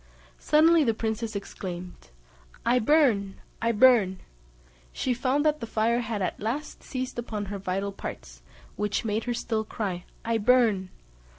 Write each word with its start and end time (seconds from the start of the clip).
Suddenly 0.39 0.83
the 0.83 0.95
princess 0.95 1.35
exclaimed, 1.35 2.09
"I 2.65 2.79
burn! 2.79 3.35
I 3.61 3.71
burn!" 3.71 4.21
She 4.91 5.13
found 5.13 5.45
that 5.45 5.59
the 5.59 5.67
fire 5.67 5.99
had 6.01 6.23
at 6.23 6.39
last 6.39 6.81
seized 6.81 7.19
upon 7.19 7.45
her 7.53 7.59
vital 7.59 7.91
parts, 7.91 8.41
which 8.77 9.05
made 9.05 9.25
her 9.25 9.35
still 9.35 9.63
cry 9.63 10.05
"I 10.25 10.39
burn!" 10.39 10.89